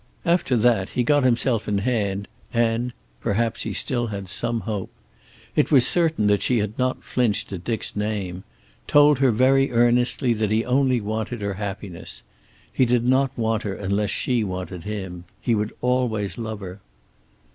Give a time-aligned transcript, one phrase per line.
[0.25, 4.89] After that he got himself in hand, and perhaps he still had some hope.
[5.55, 8.43] It was certain that she had not flinched at Dick's name
[8.87, 12.23] told her very earnestly that he only wanted her happiness.
[12.73, 15.25] He didn't want her unless she wanted him.
[15.39, 16.79] He would always love her.